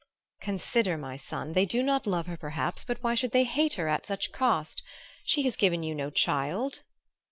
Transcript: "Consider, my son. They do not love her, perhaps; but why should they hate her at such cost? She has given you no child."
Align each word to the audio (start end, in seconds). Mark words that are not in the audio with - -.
"Consider, 0.41 0.97
my 0.97 1.15
son. 1.15 1.53
They 1.53 1.65
do 1.67 1.83
not 1.83 2.07
love 2.07 2.25
her, 2.25 2.35
perhaps; 2.35 2.83
but 2.83 3.03
why 3.03 3.13
should 3.13 3.33
they 3.33 3.43
hate 3.43 3.75
her 3.75 3.87
at 3.87 4.07
such 4.07 4.31
cost? 4.31 4.81
She 5.25 5.43
has 5.43 5.55
given 5.55 5.83
you 5.83 5.93
no 5.93 6.09
child." 6.09 6.79